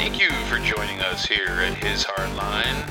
Thank 0.00 0.16
you 0.18 0.32
for 0.46 0.58
joining 0.58 0.98
us 1.00 1.26
here 1.26 1.60
at 1.60 1.74
His 1.74 2.04
Hardline. 2.04 2.86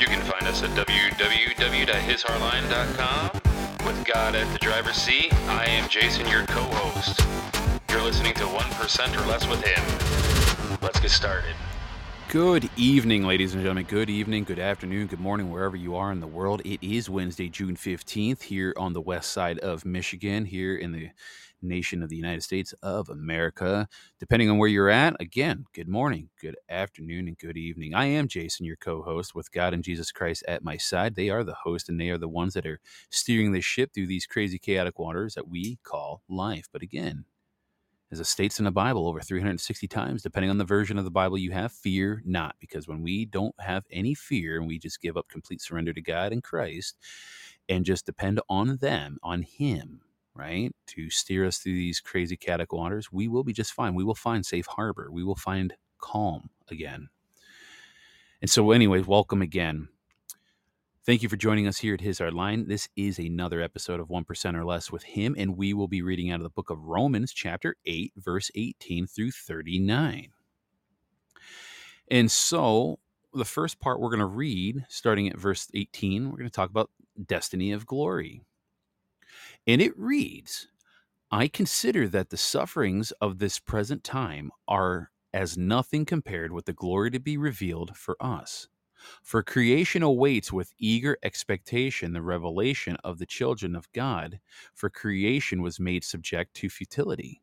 You 0.00 0.06
can 0.06 0.20
find 0.22 0.48
us 0.48 0.64
at 0.64 0.70
www.hishardline.com. 0.70 3.30
With 3.86 4.04
God 4.04 4.34
at 4.34 4.52
the 4.52 4.58
driver's 4.58 4.96
seat, 4.96 5.32
I 5.48 5.66
am 5.66 5.88
Jason, 5.88 6.26
your 6.26 6.44
co 6.46 6.62
host. 6.62 7.24
You're 7.88 8.02
listening 8.02 8.34
to 8.34 8.46
1% 8.46 9.16
or 9.16 9.24
Less 9.28 9.46
with 9.46 9.62
Him. 9.62 9.84
Let's 10.82 10.98
get 10.98 11.12
started. 11.12 11.54
Good 12.34 12.68
evening, 12.76 13.24
ladies 13.24 13.54
and 13.54 13.62
gentlemen. 13.62 13.84
Good 13.84 14.10
evening, 14.10 14.42
good 14.42 14.58
afternoon, 14.58 15.06
good 15.06 15.20
morning, 15.20 15.52
wherever 15.52 15.76
you 15.76 15.94
are 15.94 16.10
in 16.10 16.18
the 16.18 16.26
world. 16.26 16.62
It 16.64 16.80
is 16.82 17.08
Wednesday, 17.08 17.48
June 17.48 17.76
15th, 17.76 18.42
here 18.42 18.74
on 18.76 18.92
the 18.92 19.00
west 19.00 19.30
side 19.30 19.60
of 19.60 19.84
Michigan, 19.84 20.44
here 20.44 20.74
in 20.74 20.90
the 20.90 21.10
nation 21.62 22.02
of 22.02 22.08
the 22.08 22.16
United 22.16 22.42
States 22.42 22.74
of 22.82 23.08
America. 23.08 23.86
Depending 24.18 24.50
on 24.50 24.58
where 24.58 24.68
you're 24.68 24.90
at, 24.90 25.14
again, 25.20 25.64
good 25.74 25.86
morning, 25.86 26.28
good 26.40 26.56
afternoon, 26.68 27.28
and 27.28 27.38
good 27.38 27.56
evening. 27.56 27.94
I 27.94 28.06
am 28.06 28.26
Jason, 28.26 28.66
your 28.66 28.78
co 28.78 29.02
host, 29.02 29.36
with 29.36 29.52
God 29.52 29.72
and 29.72 29.84
Jesus 29.84 30.10
Christ 30.10 30.42
at 30.48 30.64
my 30.64 30.76
side. 30.76 31.14
They 31.14 31.30
are 31.30 31.44
the 31.44 31.54
host, 31.62 31.88
and 31.88 32.00
they 32.00 32.10
are 32.10 32.18
the 32.18 32.28
ones 32.28 32.54
that 32.54 32.66
are 32.66 32.80
steering 33.10 33.52
the 33.52 33.60
ship 33.60 33.92
through 33.94 34.08
these 34.08 34.26
crazy, 34.26 34.58
chaotic 34.58 34.98
waters 34.98 35.34
that 35.34 35.46
we 35.46 35.78
call 35.84 36.20
life. 36.28 36.66
But 36.72 36.82
again, 36.82 37.26
as 38.14 38.20
it 38.20 38.26
states 38.26 38.60
in 38.60 38.64
the 38.64 38.70
Bible 38.70 39.08
over 39.08 39.20
360 39.20 39.88
times, 39.88 40.22
depending 40.22 40.48
on 40.48 40.58
the 40.58 40.64
version 40.64 40.98
of 40.98 41.04
the 41.04 41.10
Bible 41.10 41.36
you 41.36 41.50
have, 41.50 41.72
fear 41.72 42.22
not. 42.24 42.54
Because 42.60 42.86
when 42.86 43.02
we 43.02 43.24
don't 43.24 43.54
have 43.58 43.84
any 43.90 44.14
fear 44.14 44.56
and 44.56 44.68
we 44.68 44.78
just 44.78 45.02
give 45.02 45.16
up 45.16 45.26
complete 45.28 45.60
surrender 45.60 45.92
to 45.92 46.00
God 46.00 46.32
and 46.32 46.40
Christ 46.40 46.96
and 47.68 47.84
just 47.84 48.06
depend 48.06 48.40
on 48.48 48.76
them, 48.76 49.18
on 49.24 49.42
Him, 49.42 50.00
right, 50.32 50.72
to 50.86 51.10
steer 51.10 51.44
us 51.44 51.58
through 51.58 51.74
these 51.74 51.98
crazy 51.98 52.36
chaotic 52.36 52.72
waters, 52.72 53.10
we 53.10 53.26
will 53.26 53.42
be 53.42 53.52
just 53.52 53.72
fine. 53.72 53.96
We 53.96 54.04
will 54.04 54.14
find 54.14 54.46
safe 54.46 54.66
harbor. 54.66 55.08
We 55.10 55.24
will 55.24 55.34
find 55.34 55.74
calm 55.98 56.50
again. 56.70 57.08
And 58.40 58.48
so, 58.48 58.70
anyways, 58.70 59.08
welcome 59.08 59.42
again. 59.42 59.88
Thank 61.06 61.22
you 61.22 61.28
for 61.28 61.36
joining 61.36 61.66
us 61.66 61.76
here 61.76 61.92
at 61.92 62.00
His 62.00 62.18
Hard 62.18 62.32
Line. 62.32 62.66
This 62.66 62.88
is 62.96 63.18
another 63.18 63.60
episode 63.60 64.00
of 64.00 64.08
1% 64.08 64.54
or 64.54 64.64
Less 64.64 64.90
with 64.90 65.02
Him, 65.02 65.34
and 65.36 65.54
we 65.54 65.74
will 65.74 65.86
be 65.86 66.00
reading 66.00 66.30
out 66.30 66.40
of 66.40 66.44
the 66.44 66.48
book 66.48 66.70
of 66.70 66.86
Romans, 66.86 67.30
chapter 67.34 67.76
8, 67.84 68.14
verse 68.16 68.50
18 68.54 69.06
through 69.06 69.32
39. 69.32 70.28
And 72.10 72.30
so, 72.30 73.00
the 73.34 73.44
first 73.44 73.80
part 73.80 74.00
we're 74.00 74.08
going 74.08 74.20
to 74.20 74.24
read, 74.24 74.86
starting 74.88 75.28
at 75.28 75.36
verse 75.36 75.68
18, 75.74 76.30
we're 76.30 76.38
going 76.38 76.48
to 76.48 76.50
talk 76.50 76.70
about 76.70 76.88
destiny 77.26 77.70
of 77.72 77.84
glory. 77.84 78.40
And 79.66 79.82
it 79.82 79.92
reads 79.98 80.68
I 81.30 81.48
consider 81.48 82.08
that 82.08 82.30
the 82.30 82.38
sufferings 82.38 83.10
of 83.20 83.40
this 83.40 83.58
present 83.58 84.04
time 84.04 84.50
are 84.66 85.10
as 85.34 85.58
nothing 85.58 86.06
compared 86.06 86.50
with 86.50 86.64
the 86.64 86.72
glory 86.72 87.10
to 87.10 87.20
be 87.20 87.36
revealed 87.36 87.94
for 87.94 88.16
us. 88.20 88.68
For 89.22 89.42
creation 89.42 90.02
awaits 90.02 90.52
with 90.52 90.72
eager 90.78 91.18
expectation 91.22 92.12
the 92.12 92.22
revelation 92.22 92.96
of 93.04 93.18
the 93.18 93.26
children 93.26 93.76
of 93.76 93.90
God, 93.92 94.40
for 94.74 94.90
creation 94.90 95.62
was 95.62 95.80
made 95.80 96.04
subject 96.04 96.54
to 96.54 96.70
futility. 96.70 97.40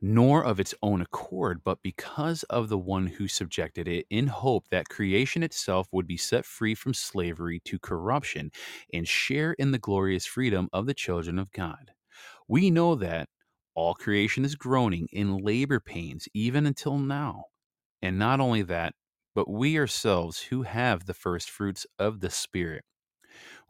Nor 0.00 0.44
of 0.44 0.58
its 0.58 0.74
own 0.82 1.00
accord, 1.00 1.62
but 1.62 1.80
because 1.82 2.42
of 2.44 2.68
the 2.68 2.78
one 2.78 3.06
who 3.06 3.28
subjected 3.28 3.86
it, 3.86 4.06
in 4.10 4.26
hope 4.26 4.68
that 4.68 4.88
creation 4.88 5.44
itself 5.44 5.88
would 5.92 6.08
be 6.08 6.16
set 6.16 6.44
free 6.44 6.74
from 6.74 6.92
slavery 6.92 7.60
to 7.66 7.78
corruption 7.78 8.50
and 8.92 9.06
share 9.06 9.52
in 9.52 9.70
the 9.70 9.78
glorious 9.78 10.26
freedom 10.26 10.68
of 10.72 10.86
the 10.86 10.94
children 10.94 11.38
of 11.38 11.52
God. 11.52 11.92
We 12.48 12.70
know 12.70 12.96
that 12.96 13.28
all 13.74 13.94
creation 13.94 14.44
is 14.44 14.56
groaning 14.56 15.08
in 15.12 15.38
labor 15.38 15.80
pains 15.80 16.28
even 16.34 16.66
until 16.66 16.98
now. 16.98 17.44
And 18.02 18.18
not 18.18 18.40
only 18.40 18.62
that, 18.62 18.94
but 19.34 19.48
we 19.50 19.78
ourselves 19.78 20.40
who 20.42 20.62
have 20.62 21.06
the 21.06 21.14
first 21.14 21.48
fruits 21.50 21.86
of 21.98 22.20
the 22.20 22.30
Spirit, 22.30 22.84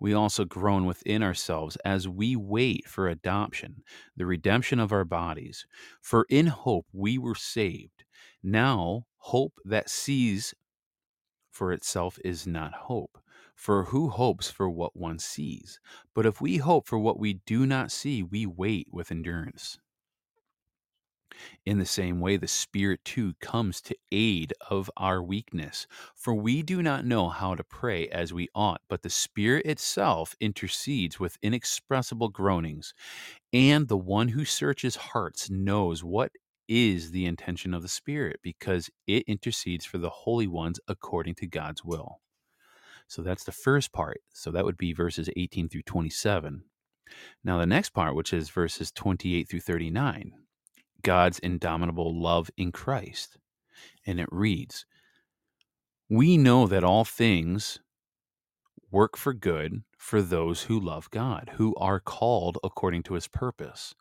we 0.01 0.13
also 0.13 0.45
groan 0.45 0.87
within 0.87 1.23
ourselves 1.23 1.77
as 1.85 2.09
we 2.09 2.37
wait 2.37 2.89
for 2.89 3.09
adoption, 3.09 3.85
the 4.17 4.27
redemption 4.27 4.81
of 4.81 4.93
our 4.93 5.05
bodies. 5.05 5.67
For 6.01 6.27
in 6.29 6.49
hope 6.49 6.87
we 6.93 7.19
were 7.19 7.37
saved. 7.37 8.05
Now, 8.43 9.07
hope 9.19 9.55
that 9.65 9.89
sees 9.91 10.55
for 11.53 11.73
itself 11.73 12.19
is 12.25 12.47
not 12.47 12.73
hope. 12.75 13.19
For 13.55 13.85
who 13.85 14.09
hopes 14.09 14.51
for 14.51 14.69
what 14.69 14.97
one 14.97 15.21
sees? 15.21 15.79
But 16.15 16.27
if 16.27 16.41
we 16.41 16.57
hope 16.57 16.89
for 16.89 16.99
what 16.99 17.21
we 17.21 17.35
do 17.35 17.67
not 17.67 17.93
see, 17.93 18.23
we 18.25 18.47
wait 18.47 18.89
with 18.91 19.13
endurance. 19.13 19.79
In 21.65 21.79
the 21.79 21.87
same 21.87 22.21
way, 22.21 22.37
the 22.37 22.49
Spirit 22.49 23.05
too 23.05 23.35
comes 23.41 23.81
to 23.83 23.97
aid 24.11 24.53
of 24.69 24.91
our 24.97 25.23
weakness. 25.23 25.87
For 26.15 26.35
we 26.35 26.63
do 26.63 26.83
not 26.83 27.05
know 27.05 27.29
how 27.29 27.55
to 27.55 27.65
pray 27.65 28.09
as 28.09 28.33
we 28.33 28.49
ought, 28.55 28.83
but 28.89 29.03
the 29.03 29.11
Spirit 29.11 29.67
itself 29.67 30.35
intercedes 30.41 31.21
with 31.21 31.39
inexpressible 31.43 32.29
groanings. 32.31 32.95
And 33.53 33.89
the 33.89 33.97
one 33.97 34.29
who 34.29 34.45
searches 34.45 34.97
hearts 34.97 35.51
knows 35.51 36.03
what 36.03 36.33
is 36.69 37.11
the 37.11 37.27
intention 37.27 37.75
of 37.75 37.83
the 37.83 37.89
Spirit, 37.89 38.41
because 38.43 38.91
it 39.07 39.25
intercedes 39.27 39.85
for 39.85 39.99
the 39.99 40.11
holy 40.11 40.47
ones 40.47 40.81
according 40.89 41.35
to 41.37 41.47
God's 41.47 41.85
will. 41.85 42.21
So 43.09 43.23
that's 43.23 43.45
the 43.45 43.53
first 43.53 43.93
part. 43.93 44.21
So 44.33 44.51
that 44.51 44.65
would 44.65 44.79
be 44.79 44.93
verses 44.93 45.29
18 45.37 45.69
through 45.69 45.83
27. 45.83 46.65
Now, 47.45 47.59
the 47.59 47.67
next 47.67 47.91
part, 47.91 48.15
which 48.15 48.33
is 48.33 48.49
verses 48.49 48.91
28 48.91 49.49
through 49.49 49.61
39 49.61 50.33
God's 51.03 51.39
indomitable 51.39 52.21
love 52.21 52.51
in 52.57 52.73
Christ. 52.73 53.37
And 54.07 54.21
it 54.21 54.29
reads 54.31 54.87
We 56.09 56.37
know 56.37 56.67
that 56.67 56.85
all 56.85 57.05
things 57.05 57.81
work 58.91 59.17
for 59.17 59.33
good 59.33 59.83
for 59.97 60.21
those 60.21 60.65
who 60.65 60.79
love 60.79 61.11
God, 61.11 61.53
who 61.55 61.75
are 61.77 61.99
called 61.99 62.59
according 62.63 63.03
to 63.05 63.15
his 63.15 63.27
purpose. 63.27 63.95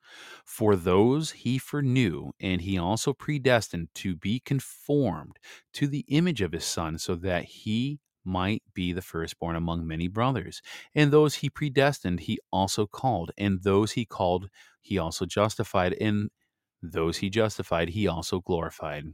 For 0.45 0.75
those 0.75 1.31
he 1.31 1.57
foreknew, 1.57 2.31
and 2.39 2.62
he 2.62 2.78
also 2.78 3.13
predestined 3.13 3.88
to 3.95 4.16
be 4.16 4.39
conformed 4.39 5.39
to 5.73 5.88
the 5.88 6.06
image 6.09 6.41
of 6.41 6.51
his 6.51 6.66
Son, 6.66 6.97
so 6.97 7.16
that 7.16 7.45
he 7.45 8.00
might 8.23 8.62
be 8.73 8.94
the 8.94 9.01
firstborn 9.01 9.56
among 9.56 9.88
many 9.88 10.07
brothers. 10.07 10.62
And 10.94 11.12
those 11.12 11.35
he 11.35 11.50
predestined, 11.50 12.22
he 12.22 12.38
also 12.51 12.85
called. 12.85 13.31
And 13.38 13.63
those 13.63 13.94
he 13.94 14.06
called, 14.06 14.50
he 14.81 14.97
also 14.97 15.25
justified. 15.25 15.94
And 16.00 16.29
those 16.81 17.18
he 17.18 17.30
justified, 17.30 17.90
he 17.90 18.08
also 18.08 18.40
glorified. 18.40 19.14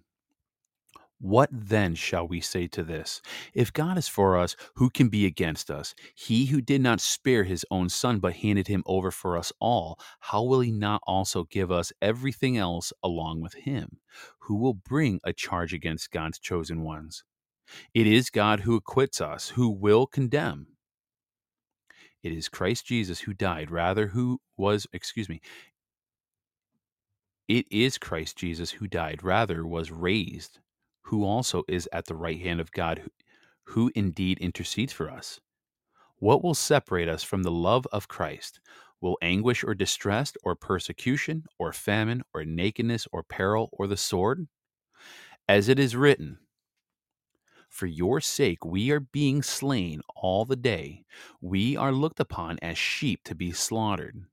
What 1.19 1.49
then 1.51 1.95
shall 1.95 2.27
we 2.27 2.41
say 2.41 2.67
to 2.67 2.83
this? 2.83 3.23
If 3.55 3.73
God 3.73 3.97
is 3.97 4.07
for 4.07 4.37
us, 4.37 4.55
who 4.75 4.91
can 4.91 5.09
be 5.09 5.25
against 5.25 5.71
us? 5.71 5.95
He 6.13 6.45
who 6.45 6.61
did 6.61 6.79
not 6.79 7.01
spare 7.01 7.43
his 7.43 7.65
own 7.71 7.89
son, 7.89 8.19
but 8.19 8.35
handed 8.35 8.67
him 8.67 8.83
over 8.85 9.09
for 9.09 9.35
us 9.35 9.51
all, 9.59 9.99
how 10.19 10.43
will 10.43 10.59
he 10.59 10.71
not 10.71 11.01
also 11.07 11.45
give 11.45 11.71
us 11.71 11.91
everything 12.03 12.55
else 12.55 12.93
along 13.03 13.41
with 13.41 13.55
him? 13.55 13.99
Who 14.41 14.57
will 14.57 14.75
bring 14.75 15.19
a 15.23 15.33
charge 15.33 15.73
against 15.73 16.11
God's 16.11 16.37
chosen 16.37 16.83
ones? 16.83 17.23
It 17.95 18.05
is 18.05 18.29
God 18.29 18.61
who 18.61 18.75
acquits 18.75 19.19
us, 19.19 19.49
who 19.49 19.69
will 19.69 20.05
condemn. 20.05 20.67
It 22.21 22.31
is 22.31 22.47
Christ 22.47 22.85
Jesus 22.85 23.21
who 23.21 23.33
died, 23.33 23.71
rather, 23.71 24.07
who 24.07 24.39
was, 24.55 24.85
excuse 24.93 25.29
me, 25.29 25.41
it 27.47 27.65
is 27.71 27.97
Christ 27.97 28.37
Jesus 28.37 28.71
who 28.71 28.87
died, 28.87 29.23
rather, 29.23 29.65
was 29.65 29.91
raised, 29.91 30.59
who 31.03 31.23
also 31.23 31.63
is 31.67 31.87
at 31.93 32.05
the 32.05 32.15
right 32.15 32.39
hand 32.41 32.59
of 32.59 32.71
God, 32.71 32.99
who, 32.99 33.09
who 33.63 33.91
indeed 33.95 34.39
intercedes 34.39 34.91
for 34.91 35.09
us. 35.09 35.39
What 36.19 36.43
will 36.43 36.55
separate 36.55 37.07
us 37.07 37.23
from 37.23 37.43
the 37.43 37.51
love 37.51 37.87
of 37.91 38.07
Christ? 38.07 38.59
Will 38.99 39.17
anguish 39.21 39.63
or 39.63 39.75
distress, 39.75 40.33
or 40.43 40.55
persecution, 40.55 41.45
or 41.59 41.71
famine, 41.71 42.23
or 42.33 42.43
nakedness, 42.43 43.07
or 43.11 43.23
peril, 43.23 43.69
or 43.71 43.87
the 43.87 43.97
sword? 43.97 44.47
As 45.47 45.69
it 45.69 45.79
is 45.79 45.95
written, 45.95 46.39
For 47.69 47.85
your 47.85 48.19
sake 48.19 48.65
we 48.65 48.91
are 48.91 48.99
being 48.99 49.43
slain 49.43 50.01
all 50.15 50.43
the 50.43 50.55
day. 50.55 51.05
We 51.39 51.77
are 51.77 51.91
looked 51.91 52.19
upon 52.19 52.57
as 52.61 52.77
sheep 52.77 53.23
to 53.25 53.35
be 53.35 53.51
slaughtered. 53.51 54.25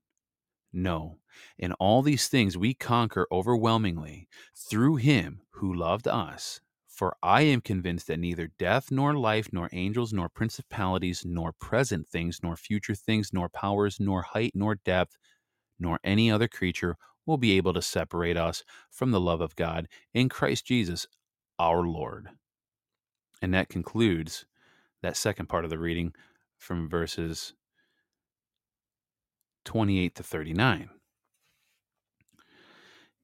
No, 0.75 1.19
in 1.57 1.71
all 1.73 2.01
these 2.01 2.27
things 2.27 2.57
we 2.57 2.73
conquer 2.73 3.27
overwhelmingly 3.31 4.27
through 4.53 4.97
him 4.97 5.41
who 5.51 5.73
loved 5.73 6.05
us. 6.05 6.59
For 6.85 7.15
I 7.23 7.43
am 7.43 7.61
convinced 7.61 8.07
that 8.07 8.19
neither 8.19 8.51
death, 8.59 8.91
nor 8.91 9.13
life, 9.13 9.49
nor 9.53 9.69
angels, 9.71 10.11
nor 10.11 10.27
principalities, 10.27 11.23
nor 11.25 11.53
present 11.53 12.07
things, 12.09 12.41
nor 12.43 12.57
future 12.57 12.93
things, 12.93 13.31
nor 13.31 13.47
powers, 13.47 13.99
nor 14.01 14.21
height, 14.21 14.51
nor 14.53 14.75
depth, 14.75 15.17
nor 15.79 15.97
any 16.03 16.29
other 16.29 16.49
creature 16.49 16.97
will 17.25 17.37
be 17.37 17.55
able 17.57 17.73
to 17.73 17.81
separate 17.81 18.37
us 18.37 18.63
from 18.89 19.11
the 19.11 19.19
love 19.19 19.39
of 19.41 19.55
God 19.55 19.87
in 20.13 20.27
Christ 20.27 20.65
Jesus 20.65 21.07
our 21.57 21.83
Lord. 21.83 22.27
And 23.41 23.53
that 23.53 23.69
concludes 23.69 24.45
that 25.01 25.15
second 25.15 25.47
part 25.47 25.63
of 25.63 25.69
the 25.69 25.79
reading 25.79 26.13
from 26.57 26.89
verses 26.89 27.53
28 29.65 30.15
to 30.15 30.23
39. 30.23 30.89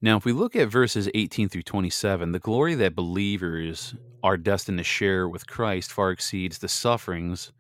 Now, 0.04 0.18
if 0.18 0.26
we 0.26 0.32
look 0.34 0.56
at 0.56 0.68
verses 0.68 1.10
18 1.14 1.48
through 1.48 1.62
27, 1.62 2.32
the 2.32 2.40
glory 2.40 2.74
that 2.76 2.96
believers 2.96 3.94
are 4.24 4.36
destined 4.36 4.80
to 4.80 4.84
share 4.84 5.30
with 5.30 5.46
Christ 5.46 5.92
far 5.92 6.10
exceeds 6.10 6.58
the 6.58 6.68
sufferings 6.68 7.52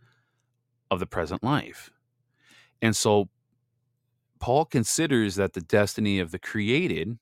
of 0.89 0.99
the 0.99 1.05
present 1.05 1.43
life. 1.43 1.91
And 2.81 2.95
so 2.95 3.29
Paul 4.39 4.65
considers 4.65 5.35
that 5.35 5.53
the 5.53 5.61
destiny 5.61 6.19
of 6.19 6.31
the 6.31 6.39
created, 6.39 7.19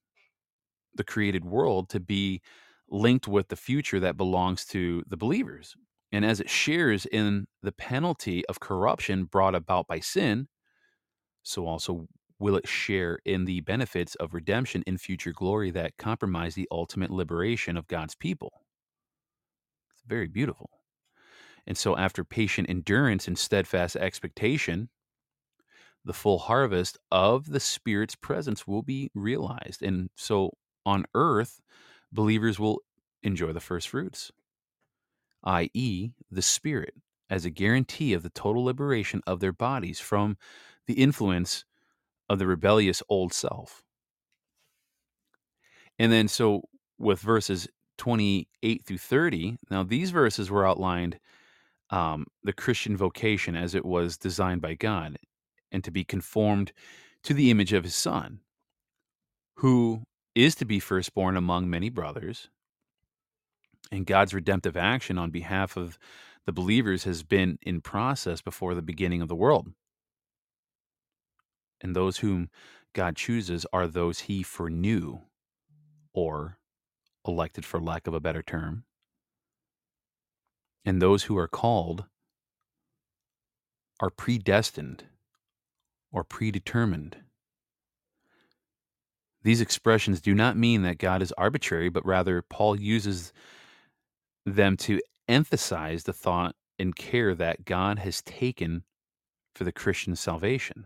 the 0.96 1.04
created 1.04 1.44
world, 1.44 1.90
to 1.90 2.00
be 2.00 2.42
linked 2.90 3.28
with 3.28 3.50
the 3.50 3.58
future 3.58 4.00
that 4.00 4.18
belongs 4.18 4.66
to 4.68 5.04
the 5.06 5.18
believers. 5.18 5.76
And 6.14 6.24
as 6.24 6.40
it 6.40 6.50
shares 6.50 7.06
in 7.06 7.46
the 7.62 7.74
penalty 7.74 8.46
of 8.48 8.62
corruption 8.62 9.26
brought 9.26 9.54
about 9.54 9.86
by 9.86 10.00
sin, 10.00 10.48
so 11.44 11.68
also 11.68 12.08
will 12.40 12.56
it 12.56 12.68
share 12.68 13.20
in 13.26 13.46
the 13.46 13.60
benefits 13.62 14.16
of 14.16 14.34
redemption 14.34 14.84
in 14.88 14.98
future 14.98 15.34
glory 15.34 15.72
that 15.72 15.98
compromise 15.98 16.56
the 16.56 16.68
ultimate 16.72 17.12
liberation 17.12 17.76
of 17.76 17.88
God's 17.88 18.16
people. 18.16 18.62
It's 19.94 20.04
very 20.08 20.28
beautiful. 20.28 20.70
And 21.68 21.78
so, 21.78 21.96
after 21.98 22.24
patient 22.24 22.70
endurance 22.70 23.28
and 23.28 23.38
steadfast 23.38 23.96
expectation, 23.96 24.90
the 26.06 26.14
full 26.14 26.40
harvest 26.40 26.98
of 27.12 27.52
the 27.52 27.60
Spirit's 27.60 28.16
presence 28.16 28.66
will 28.66 28.82
be 28.82 29.12
realized. 29.14 29.84
And 29.84 30.10
so, 30.16 30.52
on 30.86 31.06
earth, 31.14 31.60
believers 32.12 32.58
will 32.58 32.82
enjoy 33.22 33.52
the 33.52 33.60
first 33.60 33.90
fruits, 33.90 34.32
i.e., 35.44 36.12
the 36.32 36.42
Spirit, 36.42 36.94
as 37.30 37.46
a 37.46 37.50
guarantee 37.50 38.14
of 38.14 38.24
the 38.24 38.30
total 38.30 38.64
liberation 38.64 39.22
of 39.28 39.42
their 39.42 39.54
bodies 39.54 40.00
from 40.00 40.38
the 40.90 41.00
influence 41.00 41.66
of 42.30 42.40
the 42.40 42.48
rebellious 42.48 43.04
old 43.10 43.32
self. 43.32 43.84
And 46.00 46.12
then, 46.12 46.28
so 46.28 46.64
with 46.98 47.20
verses 47.20 47.68
28 48.00 48.84
through 48.84 48.98
30, 48.98 49.58
now 49.70 49.84
these 49.84 50.10
verses 50.10 50.50
were 50.50 50.68
outlined 50.68 51.20
um, 51.92 52.26
the 52.44 52.54
Christian 52.54 52.98
vocation 52.98 53.56
as 53.56 53.76
it 53.76 53.86
was 53.86 54.18
designed 54.18 54.64
by 54.64 54.74
God 54.74 55.18
and 55.72 55.84
to 55.84 55.92
be 55.92 56.04
conformed 56.04 56.74
to 57.22 57.36
the 57.36 57.52
image 57.52 57.72
of 57.72 57.84
his 57.84 57.96
Son, 57.96 58.40
who 59.58 60.02
is 60.34 60.56
to 60.56 60.66
be 60.66 60.80
firstborn 60.80 61.38
among 61.38 61.70
many 61.70 61.90
brothers. 61.90 62.50
And 63.92 64.08
God's 64.08 64.34
redemptive 64.34 64.76
action 64.76 65.20
on 65.20 65.30
behalf 65.30 65.78
of 65.78 66.00
the 66.48 66.52
believers 66.52 67.04
has 67.04 67.22
been 67.22 67.60
in 67.62 67.80
process 67.80 68.42
before 68.42 68.74
the 68.74 68.82
beginning 68.82 69.22
of 69.22 69.28
the 69.28 69.36
world 69.36 69.68
and 71.82 71.96
those 71.96 72.18
whom 72.18 72.50
God 72.94 73.16
chooses 73.16 73.66
are 73.72 73.88
those 73.88 74.22
he 74.22 74.44
foreknew, 74.44 75.20
or 76.14 76.58
elected 77.26 77.66
for 77.66 77.80
lack 77.80 78.08
of 78.08 78.14
a 78.14 78.20
better 78.20 78.42
term. 78.42 78.84
And 80.86 81.02
those 81.02 81.24
who 81.24 81.38
are 81.38 81.48
called 81.48 82.06
are 84.00 84.10
predestined 84.10 85.04
or 86.12 86.24
predetermined. 86.24 87.18
These 89.44 89.62
expressions 89.62 90.20
do 90.20 90.34
not 90.34 90.58
mean 90.58 90.82
that 90.82 90.98
God 90.98 91.22
is 91.22 91.32
arbitrary, 91.34 91.90
but 91.90 92.06
rather 92.06 92.42
Paul 92.42 92.80
uses 92.80 93.32
them 94.46 94.76
to 94.78 95.00
emphasize 95.28 96.04
the 96.04 96.14
thought 96.14 96.56
and 96.78 96.96
care 96.96 97.36
that 97.36 97.66
God 97.66 98.00
has 98.00 98.22
taken 98.22 98.84
for 99.54 99.64
the 99.64 99.72
Christian 99.72 100.16
salvation. 100.16 100.86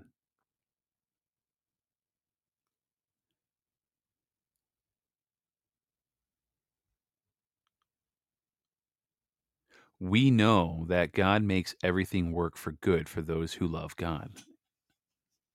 We 10.03 10.29
know 10.29 10.83
that 10.89 11.13
God 11.13 11.43
makes 11.43 11.75
everything 11.81 12.33
work 12.33 12.57
for 12.57 12.73
good 12.73 13.07
for 13.07 13.21
those 13.21 13.53
who 13.53 13.65
love 13.65 13.95
God. 13.95 14.31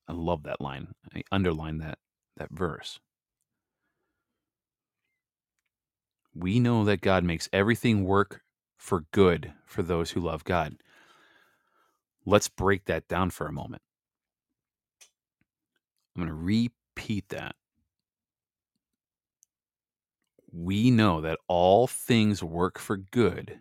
I 0.07 0.13
love 0.13 0.41
that 0.41 0.59
line. 0.59 0.87
I 1.13 1.21
underline 1.31 1.77
that 1.77 1.99
that 2.37 2.49
verse. 2.49 2.99
We 6.33 6.59
know 6.59 6.83
that 6.85 7.01
God 7.01 7.23
makes 7.23 7.47
everything 7.53 8.05
work 8.05 8.41
for 8.79 9.05
good 9.11 9.53
for 9.67 9.83
those 9.83 10.09
who 10.11 10.21
love 10.21 10.43
God. 10.43 10.77
Let's 12.25 12.49
break 12.49 12.85
that 12.85 13.07
down 13.07 13.29
for 13.29 13.45
a 13.45 13.53
moment. 13.53 13.83
I'm 16.15 16.23
going 16.23 16.27
to 16.27 16.71
repeat 16.95 17.29
that. 17.29 17.53
We 20.51 20.89
know 20.89 21.21
that 21.21 21.37
all 21.47 21.85
things 21.85 22.41
work 22.41 22.79
for 22.79 22.97
good 22.97 23.59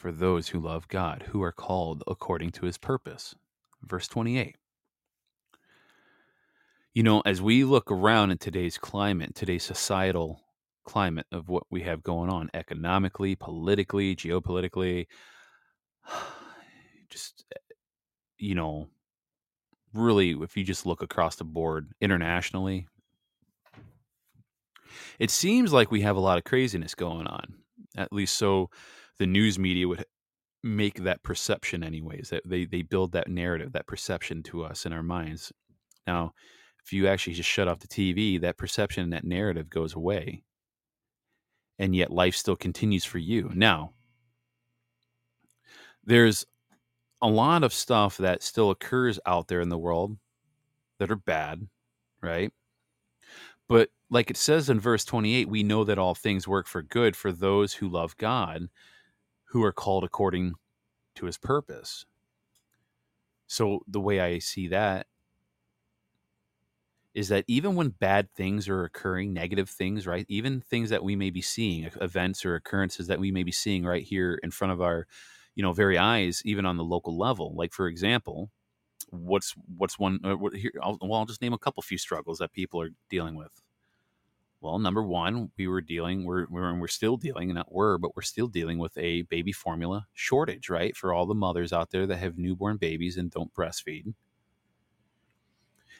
for 0.00 0.10
those 0.10 0.48
who 0.48 0.58
love 0.58 0.88
God, 0.88 1.26
who 1.28 1.42
are 1.42 1.52
called 1.52 2.02
according 2.06 2.52
to 2.52 2.64
his 2.64 2.78
purpose. 2.78 3.34
Verse 3.82 4.08
28. 4.08 4.56
You 6.94 7.02
know, 7.02 7.20
as 7.26 7.42
we 7.42 7.64
look 7.64 7.92
around 7.92 8.30
in 8.30 8.38
today's 8.38 8.78
climate, 8.78 9.34
today's 9.34 9.62
societal 9.62 10.40
climate 10.84 11.26
of 11.30 11.50
what 11.50 11.64
we 11.70 11.82
have 11.82 12.02
going 12.02 12.30
on 12.30 12.48
economically, 12.54 13.36
politically, 13.36 14.16
geopolitically, 14.16 15.06
just, 17.10 17.44
eh, 17.54 17.74
you 18.38 18.54
know, 18.54 18.88
really, 19.92 20.30
if 20.30 20.56
you 20.56 20.64
just 20.64 20.86
look 20.86 21.02
across 21.02 21.36
the 21.36 21.44
board 21.44 21.92
internationally, 22.00 22.88
it 25.18 25.30
seems 25.30 25.74
like 25.74 25.90
we 25.90 26.00
have 26.00 26.16
a 26.16 26.20
lot 26.20 26.38
of 26.38 26.44
craziness 26.44 26.94
going 26.94 27.26
on. 27.26 27.52
At 27.98 28.14
least 28.14 28.36
so 28.36 28.70
the 29.20 29.26
news 29.26 29.58
media 29.58 29.86
would 29.86 30.02
make 30.62 31.04
that 31.04 31.22
perception 31.22 31.84
anyways 31.84 32.30
that 32.30 32.42
they 32.46 32.64
they 32.64 32.80
build 32.80 33.12
that 33.12 33.28
narrative 33.28 33.72
that 33.72 33.86
perception 33.86 34.42
to 34.42 34.64
us 34.64 34.86
in 34.86 34.94
our 34.94 35.02
minds. 35.02 35.52
Now 36.06 36.32
if 36.82 36.92
you 36.92 37.06
actually 37.06 37.34
just 37.34 37.48
shut 37.48 37.68
off 37.68 37.80
the 37.80 37.86
tv 37.86 38.40
that 38.40 38.56
perception 38.56 39.04
and 39.04 39.12
that 39.12 39.24
narrative 39.24 39.68
goes 39.68 39.94
away. 39.94 40.42
And 41.78 41.94
yet 41.94 42.10
life 42.10 42.34
still 42.34 42.56
continues 42.56 43.04
for 43.04 43.18
you. 43.18 43.50
Now 43.54 43.92
there's 46.02 46.46
a 47.20 47.28
lot 47.28 47.62
of 47.62 47.74
stuff 47.74 48.16
that 48.16 48.42
still 48.42 48.70
occurs 48.70 49.20
out 49.26 49.48
there 49.48 49.60
in 49.60 49.68
the 49.68 49.78
world 49.78 50.16
that 50.98 51.10
are 51.10 51.16
bad 51.16 51.68
right? 52.22 52.52
But 53.68 53.90
like 54.10 54.30
it 54.30 54.36
says 54.38 54.70
in 54.70 54.80
verse 54.80 55.04
28 55.04 55.46
we 55.50 55.62
know 55.62 55.84
that 55.84 55.98
all 55.98 56.14
things 56.14 56.48
work 56.48 56.66
for 56.66 56.82
good 56.82 57.16
for 57.16 57.32
those 57.32 57.74
who 57.74 57.88
love 57.88 58.16
god 58.16 58.68
who 59.50 59.62
are 59.64 59.72
called 59.72 60.04
according 60.04 60.54
to 61.16 61.26
his 61.26 61.36
purpose. 61.36 62.06
So 63.46 63.80
the 63.88 64.00
way 64.00 64.20
I 64.20 64.38
see 64.38 64.68
that 64.68 65.06
is 67.14 67.28
that 67.28 67.44
even 67.48 67.74
when 67.74 67.88
bad 67.88 68.30
things 68.30 68.68
are 68.68 68.84
occurring, 68.84 69.32
negative 69.32 69.68
things, 69.68 70.06
right? 70.06 70.24
Even 70.28 70.60
things 70.60 70.90
that 70.90 71.02
we 71.02 71.16
may 71.16 71.30
be 71.30 71.42
seeing, 71.42 71.90
events 72.00 72.44
or 72.44 72.54
occurrences 72.54 73.08
that 73.08 73.18
we 73.18 73.32
may 73.32 73.42
be 73.42 73.50
seeing 73.50 73.84
right 73.84 74.04
here 74.04 74.38
in 74.44 74.52
front 74.52 74.72
of 74.72 74.80
our, 74.80 75.08
you 75.56 75.62
know, 75.64 75.72
very 75.72 75.98
eyes, 75.98 76.42
even 76.44 76.64
on 76.64 76.76
the 76.76 76.84
local 76.84 77.18
level. 77.18 77.52
Like 77.56 77.72
for 77.72 77.88
example, 77.88 78.50
what's 79.08 79.54
what's 79.76 79.98
one? 79.98 80.20
Uh, 80.22 80.36
what, 80.36 80.54
here, 80.54 80.70
I'll, 80.80 80.98
well, 81.02 81.18
I'll 81.18 81.26
just 81.26 81.42
name 81.42 81.52
a 81.52 81.58
couple 81.58 81.82
few 81.82 81.98
struggles 81.98 82.38
that 82.38 82.52
people 82.52 82.80
are 82.80 82.90
dealing 83.08 83.34
with. 83.34 83.60
Well, 84.60 84.78
number 84.78 85.02
one, 85.02 85.50
we 85.56 85.68
were 85.68 85.80
dealing, 85.80 86.24
we're, 86.24 86.46
we're, 86.50 86.78
we're 86.78 86.86
still 86.88 87.16
dealing, 87.16 87.54
not 87.54 87.72
were, 87.72 87.96
but 87.96 88.14
we're 88.14 88.22
still 88.22 88.46
dealing 88.46 88.78
with 88.78 88.96
a 88.98 89.22
baby 89.22 89.52
formula 89.52 90.06
shortage, 90.12 90.68
right? 90.68 90.94
For 90.94 91.14
all 91.14 91.24
the 91.26 91.34
mothers 91.34 91.72
out 91.72 91.90
there 91.90 92.06
that 92.06 92.18
have 92.18 92.36
newborn 92.36 92.76
babies 92.76 93.16
and 93.16 93.30
don't 93.30 93.54
breastfeed. 93.54 94.12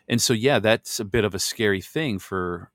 And 0.08 0.20
so, 0.20 0.34
yeah, 0.34 0.58
that's 0.58 1.00
a 1.00 1.04
bit 1.04 1.24
of 1.24 1.34
a 1.34 1.38
scary 1.38 1.80
thing 1.80 2.18
for 2.18 2.70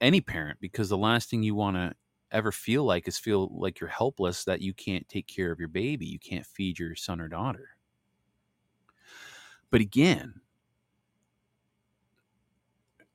any 0.00 0.22
parent 0.22 0.58
because 0.60 0.88
the 0.88 0.96
last 0.96 1.28
thing 1.28 1.42
you 1.42 1.54
want 1.54 1.76
to 1.76 1.94
ever 2.30 2.50
feel 2.50 2.84
like 2.84 3.06
is 3.06 3.18
feel 3.18 3.50
like 3.52 3.78
you're 3.78 3.90
helpless 3.90 4.44
that 4.44 4.62
you 4.62 4.72
can't 4.72 5.08
take 5.08 5.26
care 5.26 5.52
of 5.52 5.58
your 5.58 5.68
baby, 5.68 6.06
you 6.06 6.18
can't 6.18 6.46
feed 6.46 6.78
your 6.78 6.94
son 6.94 7.20
or 7.20 7.28
daughter. 7.28 7.70
But 9.70 9.80
again, 9.80 10.40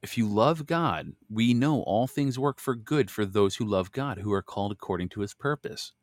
if 0.02 0.18
you 0.18 0.28
love 0.28 0.66
God, 0.66 1.14
we 1.30 1.54
know 1.54 1.82
all 1.84 2.08
things 2.08 2.40
work 2.40 2.60
for 2.60 2.76
good 2.76 3.12
for 3.12 3.26
those 3.26 3.56
who 3.56 3.66
love 3.66 3.92
God, 3.92 4.18
who 4.18 4.34
are 4.34 4.42
called 4.42 4.72
according 4.72 5.10
to 5.10 5.22
his 5.22 5.34
purpose. 5.34 5.94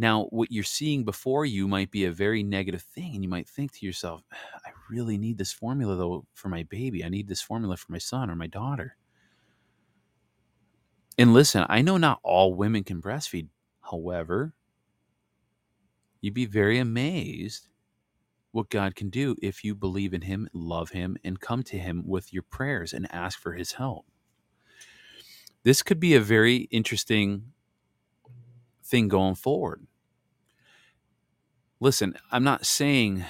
Now, 0.00 0.26
what 0.30 0.52
you're 0.52 0.62
seeing 0.62 1.04
before 1.04 1.44
you 1.44 1.66
might 1.66 1.90
be 1.90 2.04
a 2.04 2.12
very 2.12 2.44
negative 2.44 2.82
thing, 2.82 3.14
and 3.14 3.22
you 3.24 3.28
might 3.28 3.48
think 3.48 3.72
to 3.72 3.86
yourself, 3.86 4.22
ah, 4.32 4.60
I 4.64 4.70
really 4.88 5.18
need 5.18 5.38
this 5.38 5.52
formula, 5.52 5.96
though, 5.96 6.24
for 6.34 6.48
my 6.48 6.62
baby. 6.62 7.04
I 7.04 7.08
need 7.08 7.26
this 7.26 7.42
formula 7.42 7.76
for 7.76 7.90
my 7.90 7.98
son 7.98 8.30
or 8.30 8.36
my 8.36 8.46
daughter. 8.46 8.96
And 11.18 11.34
listen, 11.34 11.66
I 11.68 11.82
know 11.82 11.96
not 11.96 12.20
all 12.22 12.54
women 12.54 12.84
can 12.84 13.02
breastfeed. 13.02 13.48
However, 13.80 14.54
you'd 16.20 16.34
be 16.34 16.46
very 16.46 16.78
amazed 16.78 17.66
what 18.52 18.70
God 18.70 18.94
can 18.96 19.10
do 19.10 19.36
if 19.42 19.64
you 19.64 19.74
believe 19.74 20.14
in 20.14 20.22
Him, 20.22 20.48
love 20.54 20.90
Him, 20.90 21.16
and 21.24 21.40
come 21.40 21.62
to 21.64 21.78
Him 21.78 22.04
with 22.06 22.32
your 22.32 22.42
prayers 22.44 22.92
and 22.92 23.06
ask 23.12 23.38
for 23.38 23.52
His 23.54 23.72
help. 23.72 24.06
this 25.64 25.82
could 25.82 26.00
be 26.00 26.14
a 26.14 26.20
very 26.20 26.68
interesting 26.70 27.52
thing 28.84 29.08
going 29.08 29.34
forward. 29.34 29.86
Listen, 31.80 32.14
I'm 32.32 32.44
not 32.44 32.66
saying 32.66 33.24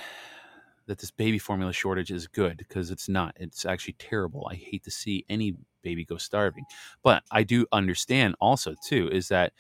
that 0.87 0.99
this 0.99 1.11
baby 1.11 1.39
formula 1.39 1.73
shortage 1.73 2.11
is 2.13 2.27
good 2.29 2.59
because 2.59 2.91
it's 2.91 3.09
not. 3.09 3.35
It's 3.39 3.67
actually 3.67 3.95
terrible. 3.95 4.49
I 4.51 4.55
hate 4.57 4.85
to 4.85 4.91
see 4.91 5.25
any 5.29 5.57
baby 5.83 6.05
go 6.05 6.17
starving. 6.19 6.65
But 7.03 7.25
I 7.31 7.43
do 7.45 7.67
understand 7.73 8.37
also 8.41 8.75
too 8.85 9.09
is 9.13 9.29
that 9.29 9.53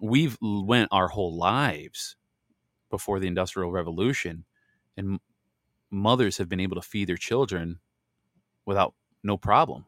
we've 0.00 0.38
went 0.42 0.88
our 0.92 1.08
whole 1.08 1.36
lives 1.36 2.16
before 2.90 3.20
the 3.20 3.28
industrial 3.28 3.72
revolution 3.72 4.44
and 4.96 5.20
mothers 5.90 6.38
have 6.38 6.48
been 6.48 6.60
able 6.60 6.76
to 6.76 6.82
feed 6.82 7.08
their 7.08 7.16
children 7.16 7.80
without 8.66 8.94
no 9.22 9.36
problem. 9.36 9.86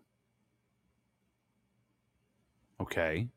Okay. 2.80 3.28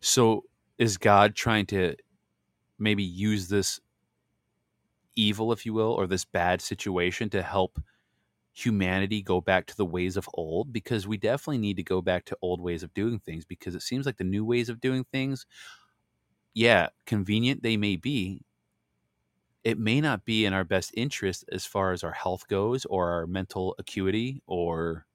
So 0.00 0.44
is 0.78 0.96
God 0.96 1.34
trying 1.34 1.66
to 1.66 1.96
maybe 2.78 3.04
use 3.04 3.48
this 3.48 3.80
evil, 5.16 5.52
if 5.52 5.66
you 5.66 5.72
will, 5.72 5.92
or 5.92 6.06
this 6.06 6.24
bad 6.24 6.60
situation 6.60 7.28
to 7.30 7.42
help 7.42 7.80
humanity 8.52 9.22
go 9.22 9.40
back 9.40 9.66
to 9.66 9.76
the 9.76 9.84
ways 9.84 10.16
of 10.16 10.28
old? 10.34 10.72
Because 10.72 11.06
we 11.06 11.16
definitely 11.16 11.58
need 11.58 11.76
to 11.76 11.82
go 11.82 12.00
back 12.02 12.24
to 12.26 12.38
old 12.42 12.60
ways 12.60 12.82
of 12.82 12.94
doing 12.94 13.18
things 13.20 13.44
because 13.44 13.74
it 13.74 13.82
seems 13.82 14.06
like 14.06 14.16
the 14.16 14.24
new 14.24 14.44
ways 14.44 14.68
of 14.68 14.80
doing 14.80 15.04
things, 15.12 15.46
yeah, 16.54 16.88
convenient 17.06 17.62
they 17.62 17.76
may 17.76 17.96
be, 17.96 18.42
it 19.68 19.78
may 19.78 20.00
not 20.00 20.24
be 20.24 20.46
in 20.46 20.54
our 20.54 20.64
best 20.64 20.90
interest 20.94 21.44
as 21.52 21.66
far 21.66 21.92
as 21.92 22.02
our 22.02 22.12
health 22.12 22.48
goes 22.48 22.86
or 22.86 23.10
our 23.10 23.26
mental 23.26 23.74
acuity 23.78 24.42
or 24.46 25.06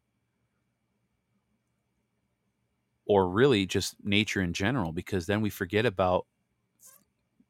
or 3.06 3.28
really 3.30 3.66
just 3.66 3.96
nature 4.04 4.42
in 4.42 4.54
general 4.54 4.92
because 4.92 5.26
then 5.26 5.42
we 5.42 5.50
forget 5.50 5.86
about 5.86 6.28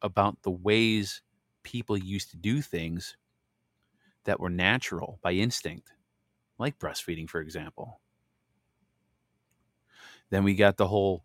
about 0.01 0.41
the 0.43 0.51
ways 0.51 1.21
people 1.63 1.97
used 1.97 2.29
to 2.31 2.37
do 2.37 2.61
things 2.61 3.17
that 4.25 4.39
were 4.39 4.49
natural 4.49 5.19
by 5.21 5.33
instinct 5.33 5.91
like 6.59 6.79
breastfeeding 6.79 7.29
for 7.29 7.41
example. 7.41 8.01
Then 10.29 10.43
we 10.43 10.55
got 10.55 10.77
the 10.77 10.87
whole 10.87 11.23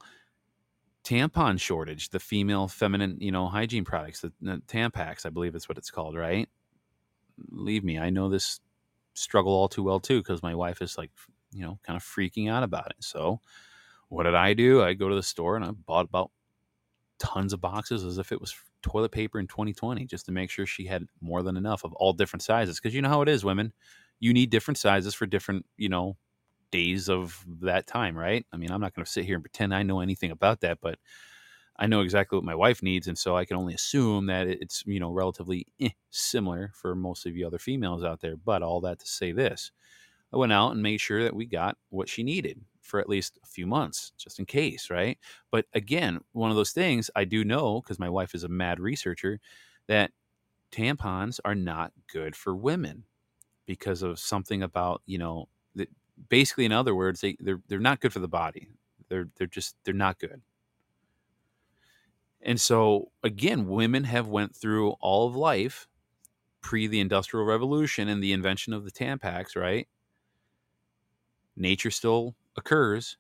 tampon 1.09 1.59
shortage 1.59 2.11
the 2.11 2.21
female 2.21 2.69
feminine 2.69 3.17
you 3.21 3.33
know 3.33 3.49
hygiene 3.49 3.85
products 3.85 4.21
the, 4.21 4.33
the 4.43 4.61
tampax 4.67 5.25
i 5.25 5.31
believe 5.31 5.53
that's 5.53 5.69
what 5.69 5.79
it's 5.79 5.91
called 5.91 6.17
right 6.17 6.49
leave 7.51 7.83
me 7.83 7.99
i 7.99 8.11
know 8.11 8.29
this 8.29 8.61
struggle 9.15 9.53
all 9.53 9.69
too 9.69 9.83
well 9.83 10.01
too 10.01 10.21
because 10.21 10.43
my 10.43 10.55
wife 10.55 10.83
is 10.83 10.99
like 10.99 11.11
you 11.53 11.63
know 11.63 11.79
kind 11.83 11.97
of 11.97 12.03
freaking 12.03 12.51
out 12.51 12.63
about 12.63 12.91
it 12.91 12.97
so 13.01 13.41
what 14.09 14.25
did 14.25 14.35
I 14.35 14.55
do? 14.55 14.83
I 14.83 14.95
go 14.95 15.09
to 15.09 15.15
the 15.15 15.23
store 15.23 15.57
and 15.57 15.65
I 15.65 15.71
bought 15.71 16.07
about 16.07 16.31
tons 17.19 17.53
of 17.53 17.61
boxes 17.61 18.05
as 18.05 18.19
if 18.19 18.33
it 18.33 18.41
was 18.41 18.55
toilet 18.81 19.11
paper 19.11 19.41
in 19.41 19.47
2020 19.47 20.07
just 20.07 20.27
to 20.27 20.33
make 20.33 20.51
sure 20.51 20.65
she 20.65 20.87
had 20.87 21.05
more 21.21 21.43
than 21.43 21.57
enough 21.57 21.83
of 21.85 21.93
all 21.95 22.13
different 22.13 22.43
sizes 22.43 22.79
because 22.79 22.95
you 22.95 23.03
know 23.03 23.09
how 23.09 23.23
it 23.23 23.29
is 23.29 23.45
women 23.45 23.73
you 24.21 24.33
need 24.33 24.51
different 24.51 24.79
sizes 24.79 25.15
for 25.15 25.27
different 25.27 25.67
you 25.77 25.89
know 25.89 26.17
days 26.71 27.09
of 27.09 27.45
that 27.61 27.87
time 27.87 28.17
right 28.17 28.47
i 28.53 28.57
mean 28.57 28.71
i'm 28.71 28.81
not 28.81 28.95
going 28.95 29.05
to 29.05 29.11
sit 29.11 29.25
here 29.25 29.35
and 29.37 29.45
pretend 29.45 29.75
i 29.75 29.83
know 29.83 30.01
anything 30.01 30.31
about 30.31 30.61
that 30.61 30.79
but 30.81 30.99
i 31.79 31.87
know 31.87 32.01
exactly 32.01 32.37
what 32.37 32.45
my 32.45 32.55
wife 32.55 32.83
needs 32.83 33.09
and 33.09 33.19
so 33.19 33.37
i 33.37 33.45
can 33.45 33.57
only 33.57 33.75
assume 33.75 34.27
that 34.27 34.47
it's 34.47 34.83
you 34.87 35.01
know 35.01 35.11
relatively 35.13 35.67
eh, 35.81 35.91
similar 36.11 36.73
for 36.75 36.95
most 36.95 37.27
of 37.27 37.37
you 37.37 37.47
other 37.47 37.59
females 37.59 38.05
out 38.05 38.21
there 38.21 38.37
but 38.37 38.63
all 38.63 38.81
that 38.81 38.99
to 38.99 39.07
say 39.07 39.33
this 39.33 39.73
i 40.33 40.37
went 40.37 40.53
out 40.53 40.73
and 40.73 40.83
made 40.83 41.01
sure 41.01 41.23
that 41.23 41.35
we 41.35 41.47
got 41.47 41.77
what 41.91 42.09
she 42.09 42.23
needed 42.23 42.61
for 42.83 43.01
at 43.01 43.09
least 43.09 43.39
a 43.43 43.47
few 43.47 43.67
months 43.67 44.13
just 44.17 44.39
in 44.39 44.47
case, 44.47 44.89
right? 44.89 45.19
But 45.51 45.67
again, 45.75 46.21
one 46.33 46.51
of 46.51 46.57
those 46.57 46.73
things 46.73 47.11
I 47.15 47.25
do 47.27 47.45
know 47.45 47.83
because 47.83 47.99
my 47.99 48.09
wife 48.09 48.35
is 48.35 48.45
a 48.45 48.49
mad 48.49 48.81
researcher 48.81 49.41
that 49.89 50.13
tampons 50.73 51.41
are 51.45 51.55
not 51.55 51.93
good 52.13 52.37
for 52.37 52.55
women 52.57 53.05
because 53.67 54.03
of 54.03 54.19
something 54.19 54.63
about, 54.63 55.03
you 55.07 55.19
know, 55.19 55.49
basically 56.29 56.65
in 56.65 56.73
other 56.73 56.95
words, 56.95 57.21
they 57.21 57.37
they're 57.41 57.61
they're 57.69 57.79
not 57.79 58.01
good 58.01 58.13
for 58.13 58.21
the 58.21 58.29
body. 58.29 58.69
They're 59.09 59.29
they're 59.37 59.47
just 59.47 59.77
they're 59.85 59.95
not 59.95 60.19
good. 60.19 60.43
And 62.41 62.61
so 62.61 63.11
again, 63.23 63.69
women 63.69 64.05
have 64.05 64.29
went 64.29 64.55
through 64.55 64.91
all 65.01 65.27
of 65.27 65.37
life 65.37 65.89
pre 66.61 66.87
the 66.87 67.01
industrial 67.01 67.47
revolution 67.47 68.09
and 68.09 68.23
the 68.23 68.33
invention 68.33 68.73
of 68.73 68.85
the 68.85 68.91
tampax, 68.91 69.57
right? 69.57 69.89
Nature 71.57 71.91
still 71.91 72.35
occurs. 72.57 73.17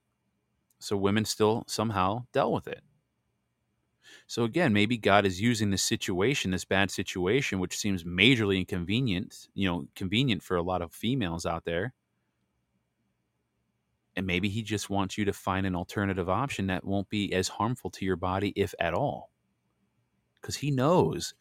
So 0.79 0.97
women 0.97 1.25
still 1.25 1.65
somehow 1.67 2.27
dealt 2.33 2.53
with 2.53 2.69
it. 2.69 2.83
So 4.27 4.45
again, 4.45 4.73
maybe 4.73 4.99
God 4.99 5.25
is 5.27 5.41
using 5.41 5.71
this 5.71 5.83
situation, 5.83 6.51
this 6.51 6.65
bad 6.65 6.91
situation, 6.91 7.59
which 7.59 7.77
seems 7.77 8.05
majorly 8.05 8.59
inconvenient, 8.59 9.49
you 9.55 9.69
know, 9.69 9.87
convenient 9.97 10.43
for 10.43 10.57
a 10.57 10.63
lot 10.63 10.83
of 10.83 10.93
females 10.93 11.47
out 11.47 11.65
there. 11.65 11.95
And 14.19 14.27
maybe 14.27 14.49
he 14.49 14.65
just 14.65 14.91
wants 14.91 15.17
you 15.17 15.25
to 15.27 15.33
find 15.33 15.65
an 15.65 15.77
alternative 15.77 16.29
option 16.29 16.67
that 16.67 16.85
won't 16.85 17.09
be 17.09 17.33
as 17.33 17.47
harmful 17.47 17.89
to 17.91 18.05
your 18.05 18.17
body, 18.17 18.53
if 18.57 18.75
at 18.81 18.93
all. 18.93 19.31
Because 20.35 20.57
he 20.57 20.73
knows 20.73 21.35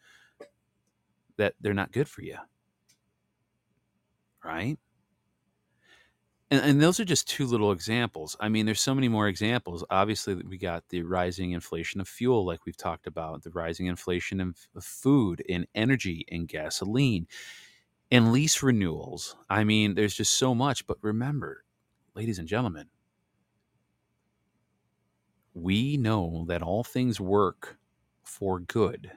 that 1.38 1.54
they're 1.60 1.74
not 1.74 1.90
good 1.90 2.08
for 2.08 2.22
you. 2.22 2.36
Right? 4.44 4.78
And, 6.52 6.62
and, 6.62 6.80
those 6.80 7.00
are 7.00 7.04
just 7.04 7.28
two 7.28 7.46
little 7.46 7.72
examples. 7.72 8.36
I 8.38 8.48
mean, 8.48 8.64
there's 8.64 8.80
so 8.80 8.94
many 8.94 9.08
more 9.08 9.26
examples. 9.26 9.84
Obviously, 9.90 10.36
we 10.36 10.56
got 10.56 10.84
the 10.88 11.02
rising 11.02 11.50
inflation 11.50 12.00
of 12.00 12.06
fuel, 12.06 12.46
like 12.46 12.64
we've 12.64 12.76
talked 12.76 13.08
about, 13.08 13.42
the 13.42 13.50
rising 13.50 13.86
inflation 13.86 14.40
of, 14.40 14.56
of 14.76 14.84
food 14.84 15.42
and 15.48 15.66
energy 15.74 16.24
and 16.30 16.46
gasoline 16.46 17.26
and 18.12 18.30
lease 18.30 18.62
renewals. 18.62 19.34
I 19.50 19.64
mean, 19.64 19.96
there's 19.96 20.14
just 20.14 20.38
so 20.38 20.54
much. 20.54 20.86
But 20.86 20.98
remember, 21.02 21.64
ladies 22.18 22.40
and 22.40 22.48
gentlemen, 22.48 22.88
we 25.54 25.96
know 25.96 26.44
that 26.48 26.62
all 26.62 26.82
things 26.82 27.20
work 27.20 27.78
for 28.24 28.58
good 28.58 29.12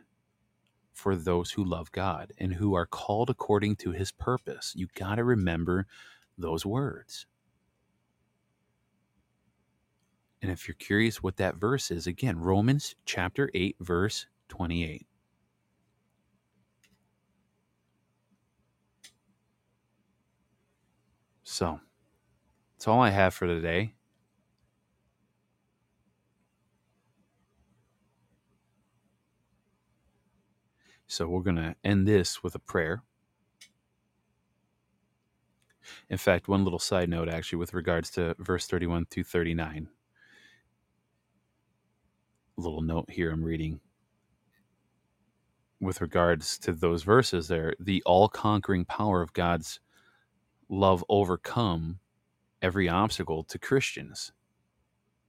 for 0.93 1.15
those 1.15 1.49
who 1.49 1.63
love 1.63 1.91
God 1.91 2.31
and 2.37 2.53
who 2.53 2.75
are 2.75 2.85
called 2.85 3.31
according 3.31 3.77
to 3.77 3.89
his 3.89 4.11
purpose. 4.11 4.73
You 4.75 4.87
got 4.93 5.15
to 5.15 5.23
remember 5.23 5.87
those 6.37 6.63
words. 6.63 7.25
And 10.43 10.51
if 10.51 10.67
you're 10.67 10.75
curious 10.75 11.23
what 11.23 11.37
that 11.37 11.55
verse 11.55 11.89
is, 11.89 12.05
again, 12.05 12.37
Romans 12.37 12.93
chapter 13.05 13.49
8, 13.55 13.77
verse 13.79 14.27
28. 14.49 15.07
So, 21.41 21.79
that's 22.81 22.87
all 22.87 22.99
I 22.99 23.11
have 23.11 23.35
for 23.35 23.45
today. 23.45 23.93
So, 31.05 31.27
we're 31.27 31.43
going 31.43 31.57
to 31.57 31.75
end 31.83 32.07
this 32.07 32.41
with 32.41 32.55
a 32.55 32.59
prayer. 32.59 33.03
In 36.09 36.17
fact, 36.17 36.47
one 36.47 36.63
little 36.63 36.79
side 36.79 37.07
note 37.07 37.29
actually 37.29 37.59
with 37.59 37.75
regards 37.75 38.09
to 38.11 38.35
verse 38.39 38.65
31 38.65 39.05
through 39.11 39.25
39. 39.25 39.87
A 42.57 42.61
little 42.61 42.81
note 42.81 43.11
here 43.11 43.29
I'm 43.29 43.43
reading 43.43 43.79
with 45.79 46.01
regards 46.01 46.57
to 46.57 46.73
those 46.73 47.03
verses 47.03 47.47
there 47.47 47.75
the 47.79 48.01
all-conquering 48.07 48.85
power 48.85 49.21
of 49.21 49.33
God's 49.33 49.79
love 50.67 51.05
overcome 51.09 51.99
every 52.61 52.87
obstacle 52.87 53.43
to 53.43 53.57
Christians. 53.57 54.31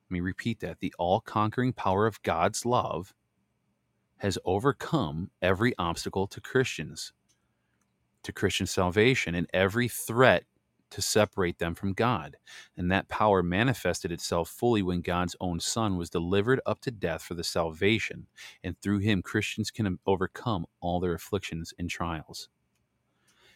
Let 0.09 0.15
me 0.15 0.21
repeat 0.21 0.61
that. 0.61 0.81
The 0.81 0.95
all-conquering 0.99 1.73
power 1.73 2.07
of 2.07 2.23
God's 2.23 2.67
love 2.67 3.15
has 4.19 4.39
overcome 4.45 5.31
every 5.41 5.75
obstacle 5.79 6.27
to 6.29 6.41
Christians, 6.41 7.13
to 8.23 8.33
Christian 8.33 8.67
salvation, 8.67 9.35
and 9.35 9.49
every 9.53 9.89
threat 9.89 10.45
to 10.91 11.01
separate 11.01 11.59
them 11.59 11.75
from 11.75 11.95
God. 11.95 12.37
And 12.77 12.93
that 12.93 13.09
power 13.09 13.43
manifested 13.43 14.13
itself 14.13 14.51
fully 14.51 14.83
when 14.83 15.01
God's 15.01 15.35
own 15.41 15.59
Son 15.59 15.97
was 15.97 16.11
delivered 16.11 16.61
up 16.67 16.83
to 16.83 16.91
death 16.91 17.23
for 17.23 17.33
the 17.33 17.43
salvation, 17.43 18.27
and 18.63 18.79
through 18.79 18.99
him, 18.99 19.23
Christians 19.23 19.71
can 19.71 19.99
overcome 20.07 20.67
all 20.81 21.01
their 21.01 21.15
afflictions 21.15 21.73
and 21.79 21.89
trials. 21.89 22.51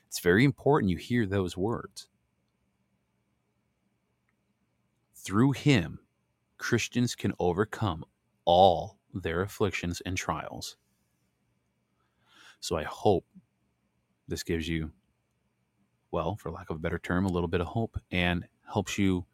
It's 0.09 0.21
very 0.21 0.45
important 0.45 0.91
you 0.91 0.97
hear 0.97 1.27
those 1.27 1.59
words. 1.59 2.09
Through 5.27 5.53
him, 5.53 5.99
Christians 6.57 7.17
can 7.17 7.33
overcome 7.41 8.05
all 8.45 9.01
their 9.13 9.43
afflictions 9.43 10.01
and 10.07 10.17
trials. 10.17 10.77
So 12.61 12.77
I 12.77 12.85
hope 12.85 13.27
this 14.29 14.45
gives 14.45 14.69
you 14.69 14.93
well, 16.13 16.37
for 16.37 16.53
lack 16.53 16.71
of 16.71 16.77
a 16.77 16.79
better 16.79 17.01
term, 17.01 17.27
a 17.27 17.29
little 17.29 17.49
bit 17.49 17.61
of 17.61 17.67
hope 17.67 17.99
and 18.13 18.47
helps 18.73 18.99
you 18.99 19.27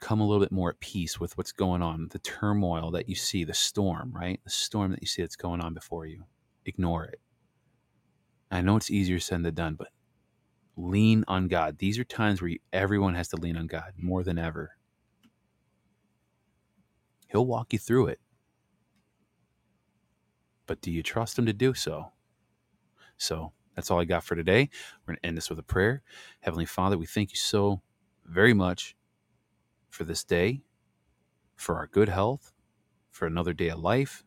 come 0.00 0.18
a 0.18 0.26
little 0.26 0.42
bit 0.42 0.50
more 0.50 0.70
at 0.70 0.80
peace 0.80 1.20
with 1.20 1.36
what's 1.36 1.52
going 1.52 1.82
on, 1.82 2.08
the 2.10 2.18
turmoil 2.20 2.90
that 2.90 3.06
you 3.06 3.14
see, 3.14 3.44
the 3.44 3.52
storm, 3.52 4.10
right? 4.14 4.40
The 4.44 4.50
storm 4.50 4.92
that 4.92 5.02
you 5.02 5.06
see 5.06 5.20
that's 5.20 5.36
going 5.36 5.60
on 5.60 5.74
before 5.74 6.06
you. 6.06 6.24
Ignore 6.64 7.04
it. 7.04 7.20
I 8.50 8.62
know 8.62 8.76
it's 8.76 8.90
easier 8.90 9.20
said 9.20 9.42
than 9.42 9.54
done, 9.54 9.74
but 9.74 9.88
lean 10.76 11.24
on 11.28 11.48
God. 11.48 11.78
These 11.78 11.98
are 11.98 12.04
times 12.04 12.40
where 12.40 12.48
you, 12.48 12.58
everyone 12.72 13.14
has 13.14 13.28
to 13.28 13.36
lean 13.36 13.58
on 13.58 13.66
God 13.66 13.92
more 13.98 14.24
than 14.24 14.38
ever. 14.38 14.75
He'll 17.26 17.46
walk 17.46 17.72
you 17.72 17.78
through 17.78 18.08
it. 18.08 18.20
But 20.66 20.80
do 20.80 20.90
you 20.90 21.02
trust 21.02 21.38
Him 21.38 21.46
to 21.46 21.52
do 21.52 21.74
so? 21.74 22.12
So 23.16 23.52
that's 23.74 23.90
all 23.90 24.00
I 24.00 24.04
got 24.04 24.24
for 24.24 24.34
today. 24.34 24.68
We're 25.00 25.12
going 25.12 25.18
to 25.22 25.26
end 25.26 25.36
this 25.36 25.50
with 25.50 25.58
a 25.58 25.64
prayer. 25.64 26.02
Heavenly 26.40 26.66
Father, 26.66 26.98
we 26.98 27.06
thank 27.06 27.30
you 27.30 27.36
so 27.36 27.82
very 28.24 28.54
much 28.54 28.96
for 29.90 30.04
this 30.04 30.24
day, 30.24 30.62
for 31.54 31.76
our 31.76 31.86
good 31.86 32.08
health, 32.08 32.52
for 33.10 33.26
another 33.26 33.52
day 33.52 33.68
of 33.68 33.78
life. 33.78 34.24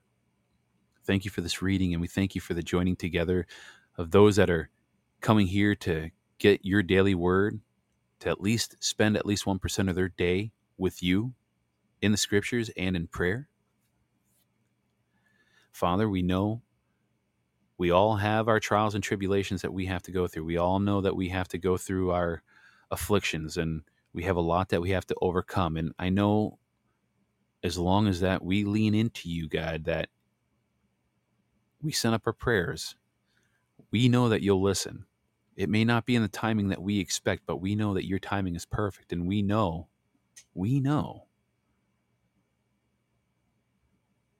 Thank 1.06 1.26
you 1.26 1.32
for 1.32 1.42
this 1.42 1.62
reading, 1.62 1.94
and 1.94 2.02
we 2.02 2.08
thank 2.08 2.36
you 2.36 2.42
for 2.42 2.54
the 2.54 2.64
joining 2.64 2.96
together 2.96 3.48
of 3.98 4.12
those 4.12 4.36
that 4.38 4.50
are 4.50 4.70
coming 5.22 5.48
here 5.48 5.76
to 5.76 6.12
get 6.38 6.66
your 6.66 6.82
daily 6.84 7.16
word, 7.16 7.60
to 8.20 8.30
at 8.30 8.42
least 8.42 8.76
spend 8.80 9.18
at 9.18 9.26
least 9.26 9.46
1% 9.46 9.90
of 9.90 9.96
their 9.96 10.10
day 10.10 10.52
with 10.78 11.04
you 11.04 11.34
in 12.02 12.12
the 12.12 12.18
scriptures 12.18 12.70
and 12.78 12.96
in 12.96 13.08
prayer. 13.08 13.50
Father, 15.72 16.10
we 16.10 16.22
know 16.22 16.62
we 17.78 17.92
all 17.92 18.18
have 18.18 18.48
our 18.50 18.60
trials 18.60 18.96
and 18.96 19.04
tribulations 19.04 19.62
that 19.62 19.74
we 19.74 19.86
have 19.86 20.04
to 20.04 20.12
go 20.12 20.28
through. 20.28 20.44
We 20.44 20.58
all 20.58 20.80
know 20.80 21.00
that 21.02 21.16
we 21.16 21.30
have 21.30 21.48
to 21.50 21.58
go 21.58 21.78
through 21.78 22.12
our 22.12 22.44
afflictions 22.92 23.56
and 23.56 23.84
we 24.14 24.24
have 24.24 24.36
a 24.36 24.42
lot 24.42 24.70
that 24.70 24.82
we 24.82 24.90
have 24.90 25.06
to 25.08 25.16
overcome. 25.22 25.78
And 25.78 25.94
I 25.98 26.10
know 26.10 26.60
as 27.64 27.78
long 27.78 28.08
as 28.08 28.20
that 28.20 28.44
we 28.44 28.66
lean 28.66 28.94
into 28.94 29.30
you, 29.30 29.48
God, 29.48 29.86
that 29.86 30.10
we 31.82 31.92
send 31.94 32.16
up 32.16 32.24
our 32.26 32.34
prayers, 32.34 32.96
we 33.92 34.10
know 34.10 34.28
that 34.28 34.42
you'll 34.42 34.62
listen. 34.62 35.06
It 35.56 35.70
may 35.70 35.86
not 35.86 36.06
be 36.06 36.16
in 36.16 36.22
the 36.22 36.28
timing 36.28 36.70
that 36.70 36.82
we 36.82 37.00
expect, 37.00 37.44
but 37.46 37.62
we 37.62 37.76
know 37.76 37.94
that 37.94 38.08
your 38.08 38.20
timing 38.20 38.56
is 38.56 38.66
perfect. 38.66 39.14
And 39.14 39.28
we 39.28 39.42
know, 39.42 39.88
we 40.54 40.82
know 40.82 41.29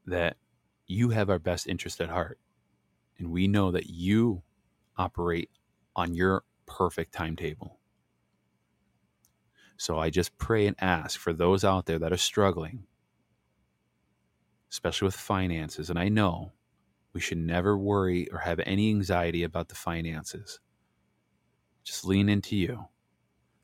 that 0.10 0.38
you 0.88 1.10
have 1.10 1.30
our 1.30 1.40
best 1.40 1.68
interest 1.68 2.02
at 2.02 2.10
heart. 2.10 2.40
And 3.18 3.32
we 3.32 3.48
know 3.48 3.72
that 3.72 3.90
you 3.90 4.44
operate 4.98 5.50
on 5.96 6.14
your 6.14 6.44
perfect 6.66 7.14
timetable. 7.14 7.80
So 9.78 9.98
I 9.98 10.10
just 10.10 10.38
pray 10.38 10.68
and 10.68 10.76
ask 10.82 11.20
for 11.20 11.32
those 11.34 11.64
out 11.64 11.86
there 11.86 12.00
that 12.00 12.12
are 12.12 12.18
struggling, 12.18 12.84
especially 14.72 15.06
with 15.06 15.16
finances. 15.16 15.90
And 15.90 15.98
I 15.98 16.10
know 16.10 16.52
we 17.14 17.22
should 17.22 17.38
never 17.38 17.78
worry 17.78 18.28
or 18.32 18.40
have 18.40 18.60
any 18.66 18.90
anxiety 18.90 19.44
about 19.44 19.70
the 19.70 19.76
finances. 19.76 20.60
Just 21.84 22.06
lean 22.06 22.30
into 22.30 22.56
you. 22.56 22.86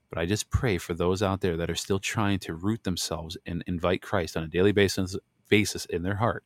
But 0.10 0.20
I 0.20 0.26
just 0.26 0.50
pray 0.50 0.78
for 0.78 0.94
those 0.94 1.22
out 1.22 1.42
there 1.42 1.58
that 1.58 1.70
are 1.70 1.76
still 1.76 2.00
trying 2.00 2.40
to 2.40 2.56
root 2.56 2.84
themselves 2.84 3.38
and 3.46 3.64
invite 3.68 4.02
Christ 4.02 4.38
on 4.38 4.44
a 4.44 4.48
daily 4.48 4.72
basis, 4.72 5.18
basis 5.50 5.86
in 5.86 6.04
their 6.04 6.16
heart, 6.16 6.44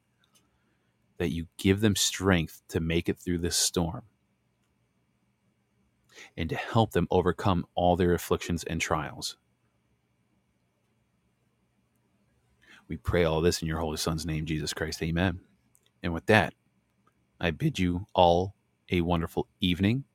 that 1.17 1.31
you 1.31 1.47
give 1.57 1.81
them 1.81 1.95
strength 1.95 2.61
to 2.69 2.79
make 2.79 3.09
it 3.09 3.17
through 3.17 3.39
this 3.39 3.55
storm 3.57 4.03
and 6.37 6.49
to 6.49 6.55
help 6.55 6.91
them 6.91 7.07
overcome 7.11 7.65
all 7.75 7.95
their 7.95 8.13
afflictions 8.13 8.63
and 8.63 8.81
trials. 8.81 9.37
We 12.87 12.97
pray 12.97 13.23
all 13.23 13.41
this 13.41 13.61
in 13.61 13.67
your 13.67 13.79
Holy 13.79 13.97
Son's 13.97 14.25
name, 14.25 14.45
Jesus 14.45 14.73
Christ. 14.73 15.03
Amen. 15.03 15.39
And 16.01 16.13
with 16.13 16.25
that, 16.25 16.53
I 17.39 17.51
bid 17.51 17.79
you 17.79 18.07
all 18.13 18.55
a 18.91 19.01
wonderful 19.01 19.47
evening 19.61 20.05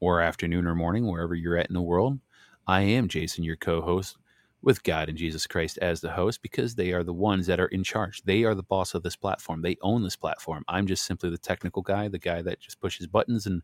or 0.00 0.20
afternoon 0.20 0.66
or 0.66 0.74
morning, 0.74 1.06
wherever 1.06 1.34
you're 1.34 1.56
at 1.58 1.68
in 1.68 1.74
the 1.74 1.82
world. 1.82 2.18
I 2.66 2.82
am 2.82 3.08
Jason, 3.08 3.44
your 3.44 3.56
co 3.56 3.80
host, 3.82 4.16
with 4.62 4.82
God 4.82 5.08
and 5.08 5.16
Jesus 5.16 5.46
Christ 5.46 5.78
as 5.78 6.00
the 6.00 6.10
host, 6.10 6.42
because 6.42 6.74
they 6.74 6.92
are 6.92 7.04
the 7.04 7.12
ones 7.12 7.46
that 7.46 7.60
are 7.60 7.66
in 7.66 7.84
charge. 7.84 8.22
They 8.22 8.44
are 8.44 8.54
the 8.54 8.62
boss 8.62 8.94
of 8.94 9.02
this 9.02 9.16
platform. 9.16 9.62
They 9.62 9.76
own 9.82 10.02
this 10.02 10.16
platform. 10.16 10.64
I'm 10.68 10.86
just 10.86 11.04
simply 11.04 11.30
the 11.30 11.38
technical 11.38 11.82
guy, 11.82 12.08
the 12.08 12.18
guy 12.18 12.42
that 12.42 12.60
just 12.60 12.80
pushes 12.80 13.06
buttons 13.06 13.46
and 13.46 13.62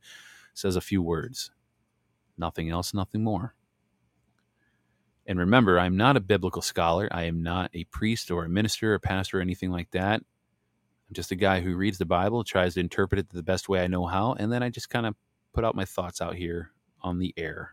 says 0.55 0.77
a 0.77 0.81
few 0.81 1.03
words. 1.03 1.51
Nothing 2.39 2.71
else, 2.71 2.95
nothing 2.95 3.25
more. 3.25 3.55
And 5.27 5.39
remember, 5.39 5.79
I'm 5.79 5.97
not 5.97 6.17
a 6.17 6.21
biblical 6.21 6.63
scholar. 6.63 7.09
I 7.11 7.25
am 7.25 7.43
not 7.43 7.71
a 7.75 7.85
priest 7.85 8.31
or 8.31 8.45
a 8.45 8.49
minister 8.49 8.95
or 8.95 8.99
pastor 8.99 9.39
or 9.39 9.41
anything 9.41 9.71
like 9.71 9.91
that. 9.93 10.21
I'm 10.21 11.15
just 11.15 11.31
a 11.31 11.37
guy 11.37 11.61
who 11.61 11.77
reads 11.77 11.99
the 11.99 12.07
Bible, 12.07 12.43
tries 12.43 12.75
to 12.75 12.81
interpret 12.81 13.19
it 13.19 13.31
the 13.31 13.43
best 13.43 13.69
way 13.69 13.83
I 13.83 13.87
know 13.87 14.07
how, 14.07 14.33
and 14.33 14.53
then 14.53 14.63
I 14.63 14.69
just 14.69 14.91
kind 14.91 15.07
of 15.07 15.15
put 15.53 15.65
out 15.65 15.77
my 15.77 15.85
thoughts 15.85 16.21
out 16.21 16.35
here 16.35 16.71
on 17.03 17.19
the 17.19 17.35
air. 17.37 17.73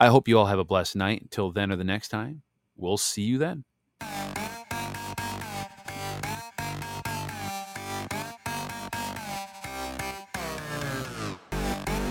I 0.00 0.08
hope 0.08 0.26
you 0.26 0.36
all 0.38 0.46
have 0.46 0.58
a 0.58 0.64
blessed 0.64 0.96
night. 0.96 1.22
Until 1.22 1.52
then 1.52 1.70
or 1.70 1.76
the 1.76 1.84
next 1.84 2.08
time, 2.08 2.42
we'll 2.76 2.96
see 2.96 3.22
you 3.22 3.38
then. 3.38 3.62
I 4.00 4.32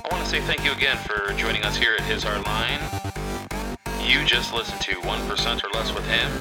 want 0.10 0.24
to 0.24 0.30
say 0.30 0.40
thank 0.42 0.64
you 0.64 0.72
again 0.72 0.96
for 0.98 1.34
joining 1.34 1.64
us 1.64 1.76
here 1.76 1.94
at 1.94 2.02
His 2.02 2.24
Hard 2.24 2.46
Line. 2.46 2.80
You 4.08 4.24
just 4.26 4.54
listened 4.54 4.80
to 4.82 4.92
1% 4.92 5.64
or 5.64 5.70
Less 5.74 5.94
with 5.94 6.06
Him. 6.08 6.32